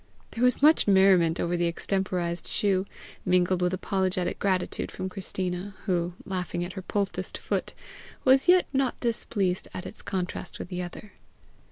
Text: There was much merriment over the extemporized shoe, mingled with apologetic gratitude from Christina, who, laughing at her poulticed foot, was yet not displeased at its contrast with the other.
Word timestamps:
There 0.31 0.43
was 0.43 0.63
much 0.63 0.87
merriment 0.87 1.39
over 1.39 1.55
the 1.55 1.67
extemporized 1.67 2.47
shoe, 2.47 2.87
mingled 3.23 3.61
with 3.61 3.71
apologetic 3.71 4.39
gratitude 4.39 4.89
from 4.89 5.09
Christina, 5.09 5.75
who, 5.85 6.13
laughing 6.25 6.65
at 6.65 6.73
her 6.73 6.81
poulticed 6.81 7.37
foot, 7.37 7.75
was 8.25 8.47
yet 8.47 8.65
not 8.73 8.99
displeased 8.99 9.67
at 9.75 9.85
its 9.85 10.01
contrast 10.01 10.57
with 10.57 10.69
the 10.69 10.81
other. 10.81 11.13